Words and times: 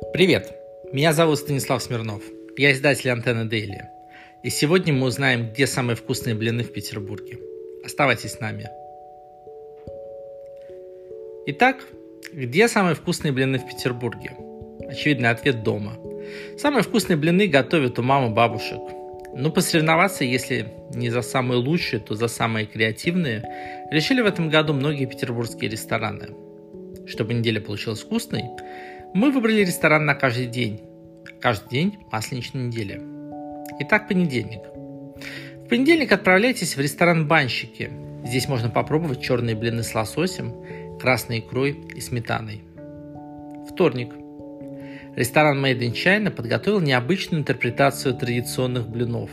Привет, 0.00 0.54
меня 0.92 1.12
зовут 1.12 1.38
Станислав 1.38 1.82
Смирнов. 1.82 2.22
Я 2.56 2.72
издатель 2.72 3.10
«Антенна 3.10 3.48
Дейли». 3.48 3.88
И 4.42 4.48
сегодня 4.48 4.94
мы 4.94 5.06
узнаем, 5.06 5.50
где 5.50 5.66
самые 5.66 5.96
вкусные 5.96 6.34
блины 6.34 6.62
в 6.62 6.72
Петербурге. 6.72 7.38
Оставайтесь 7.84 8.32
с 8.32 8.40
нами. 8.40 8.70
Итак, 11.46 11.86
где 12.32 12.68
самые 12.68 12.94
вкусные 12.94 13.32
блины 13.32 13.58
в 13.58 13.66
Петербурге? 13.66 14.36
Очевидный 14.88 15.30
ответ– 15.30 15.62
дома. 15.64 15.98
Самые 16.56 16.82
вкусные 16.82 17.16
блины 17.16 17.46
готовят 17.46 17.98
у 17.98 18.02
мамы 18.02 18.34
бабушек. 18.34 18.80
Но 19.34 19.50
посоревноваться, 19.50 20.24
если 20.24 20.72
не 20.94 21.10
за 21.10 21.22
самые 21.22 21.58
лучшие, 21.58 22.00
то 22.00 22.14
за 22.14 22.28
самые 22.28 22.66
креативные, 22.66 23.42
решили 23.90 24.22
в 24.22 24.26
этом 24.26 24.48
году 24.48 24.72
многие 24.72 25.06
петербургские 25.06 25.70
рестораны. 25.70 26.28
Чтобы 27.06 27.34
неделя 27.34 27.60
получилась 27.60 28.00
вкусной, 28.00 28.44
мы 29.14 29.30
выбрали 29.30 29.60
ресторан 29.62 30.04
на 30.04 30.14
каждый 30.14 30.46
день. 30.46 30.80
Каждый 31.40 31.70
день 31.70 31.98
масленичной 32.12 32.64
недели. 32.64 33.00
Итак, 33.80 34.08
понедельник. 34.08 34.62
В 35.64 35.68
понедельник 35.68 36.12
отправляйтесь 36.12 36.76
в 36.76 36.80
ресторан 36.80 37.28
«Банщики». 37.28 37.90
Здесь 38.24 38.48
можно 38.48 38.68
попробовать 38.68 39.22
черные 39.22 39.54
блины 39.54 39.82
с 39.82 39.94
лососем, 39.94 40.98
красной 40.98 41.38
икрой 41.38 41.72
и 41.94 42.00
сметаной. 42.00 42.62
Вторник. 43.70 44.12
Ресторан 45.14 45.64
Made 45.64 45.80
in 45.80 45.92
China 45.92 46.30
подготовил 46.30 46.80
необычную 46.80 47.40
интерпретацию 47.40 48.14
традиционных 48.14 48.88
блинов. 48.88 49.30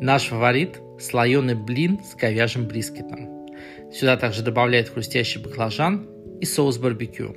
Наш 0.00 0.24
фаворит– 0.26 0.78
слоеный 1.00 1.54
блин 1.54 2.00
с 2.04 2.14
говяжьим 2.14 2.66
брискетом. 2.66 3.48
Сюда 3.92 4.16
также 4.16 4.42
добавляют 4.42 4.88
хрустящий 4.88 5.40
баклажан 5.40 6.08
и 6.40 6.44
соус 6.44 6.78
барбекю. 6.78 7.36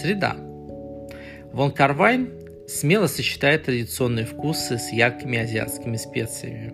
Среда. 0.00 0.47
Вон 1.58 1.72
Карвайн 1.72 2.30
смело 2.68 3.08
сочетает 3.08 3.64
традиционные 3.64 4.24
вкусы 4.24 4.78
с 4.78 4.92
яркими 4.92 5.38
азиатскими 5.38 5.96
специями. 5.96 6.72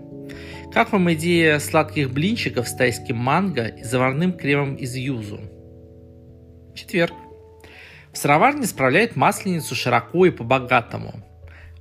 Как 0.74 0.92
вам 0.92 1.10
идея 1.14 1.58
сладких 1.58 2.12
блинчиков 2.12 2.68
с 2.68 2.74
тайским 2.74 3.16
манго 3.16 3.64
и 3.64 3.82
заварным 3.82 4.34
кремом 4.34 4.74
из 4.74 4.94
юзу? 4.94 5.40
Четверг. 6.74 7.14
В 8.12 8.18
сыроварне 8.18 8.66
справляет 8.66 9.16
масленицу 9.16 9.74
широко 9.74 10.26
и 10.26 10.30
по-богатому. 10.30 11.14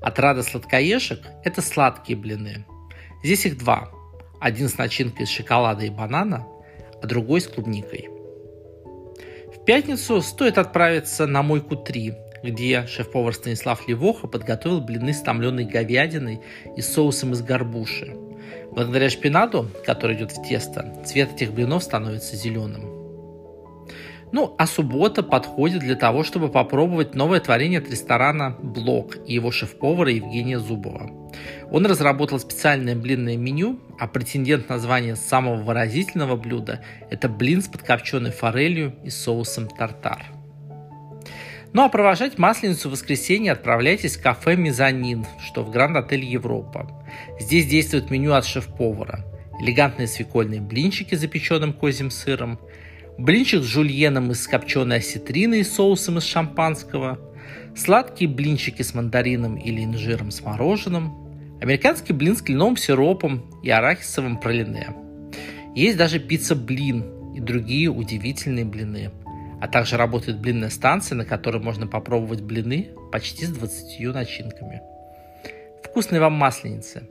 Отрада 0.02 0.42
сладкоежек– 0.42 1.20
это 1.44 1.62
сладкие 1.62 2.18
блины. 2.18 2.66
Здесь 3.22 3.46
их 3.46 3.58
два. 3.58 3.92
Один 4.40 4.70
с 4.70 4.78
начинкой 4.78 5.26
из 5.26 5.30
шоколада 5.30 5.84
и 5.84 5.90
банана, 5.90 6.48
а 7.02 7.06
другой 7.06 7.42
с 7.42 7.50
клубникой. 7.50 8.08
В 9.54 9.66
пятницу 9.66 10.22
стоит 10.22 10.58
отправиться 10.58 11.28
на 11.28 11.44
Мойку 11.44 11.76
3, 11.76 12.14
где 12.44 12.86
шеф-повар 12.88 13.34
Станислав 13.34 13.88
Левоха 13.88 14.28
подготовил 14.28 14.82
блины 14.82 15.14
с 15.14 15.22
томленой 15.22 15.66
говядиной 15.66 16.42
и 16.76 16.82
соусом 16.82 17.34
из 17.34 17.42
горбуши. 17.42 18.16
Благодаря 18.72 19.10
шпинату, 19.10 19.70
который 19.86 20.18
идет 20.18 20.32
в 20.32 20.44
тесто, 20.48 20.94
цвет 21.06 21.34
этих 21.34 21.54
блинов 21.54 21.84
становится 21.84 22.36
зеленым. 22.36 22.94
Ну, 24.34 24.56
а 24.58 24.66
суббота 24.66 25.22
подходит 25.22 25.82
для 25.82 25.94
того, 25.94 26.24
чтобы 26.24 26.50
попробовать 26.50 27.14
новое 27.14 27.40
творение 27.40 27.80
от 27.80 27.90
ресторана 27.92 28.58
«Блок» 28.64 29.18
и 29.28 29.36
его 29.36 29.52
шеф-повара 29.52 30.12
Евгения 30.12 30.58
Зубова. 30.58 31.12
Он 31.70 31.86
разработал 31.86 32.40
специальное 32.40 32.96
блинное 32.96 33.38
меню, 33.38 33.80
а 34.00 34.08
претендент 34.08 34.70
на 34.70 34.80
звание 34.80 35.16
самого 35.16 35.58
выразительного 35.58 36.36
блюда– 36.36 36.84
это 37.12 37.30
блин 37.30 37.62
с 37.62 37.68
подкопченной 37.68 38.32
форелью 38.32 38.96
и 39.04 39.12
соусом 39.12 39.68
тартар. 39.68 40.26
Ну 41.74 41.82
а 41.82 41.90
провожать 41.90 42.38
Масленицу 42.38 42.88
в 42.88 42.92
воскресенье 42.92 43.52
отправляйтесь 43.52 44.16
в 44.16 44.22
кафе 44.22 44.56
«Мезонин», 44.56 45.26
что 45.44 45.64
в 45.64 45.72
Гранд-отеле 45.72 46.28
«Европа». 46.28 46.88
Здесь 47.40 47.66
действует 47.66 48.12
меню 48.12 48.34
от 48.34 48.46
шеф-повара. 48.46 49.26
Элегантные 49.60 50.08
свекольные 50.08 50.62
блинчики 50.62 51.16
с 51.16 51.22
запеченным 51.22 51.74
козьим 51.74 52.12
сыром, 52.12 52.60
блинчик 53.18 53.64
с 53.64 53.66
жульеном 53.66 54.32
из 54.32 54.48
копченой 54.48 54.98
осетриной 54.98 55.62
и 55.62 55.64
соусом 55.64 56.20
из 56.20 56.26
шампанского, 56.26 57.20
сладкие 57.76 58.30
блинчики 58.30 58.84
с 58.84 58.94
мандарином 58.94 59.56
или 59.56 59.84
инжиром 59.84 60.30
с 60.30 60.42
мороженым, 60.42 61.58
американский 61.60 62.14
блин 62.14 62.38
с 62.38 62.44
кленовым 62.44 62.78
сиропом 62.78 63.50
и 63.64 63.72
арахисовым 63.72 64.38
пролине. 64.38 64.90
Есть 65.76 65.98
даже 65.98 66.20
пицца-блин 66.20 67.34
и 67.34 67.40
другие 67.40 67.90
удивительные 67.90 68.66
блины– 68.66 69.10
а 69.64 69.68
также 69.70 69.96
работает 69.96 70.40
блинная 70.40 70.70
станция, 70.70 71.16
на 71.16 71.24
которой 71.24 71.62
можно 71.62 71.88
попробовать 71.88 72.42
блины 72.42 72.90
почти 73.14 73.46
с 73.46 73.50
20 73.50 74.14
начинками. 74.14 74.82
Вкусной 75.82 76.20
вам 76.20 76.34
масленицы! 76.34 77.08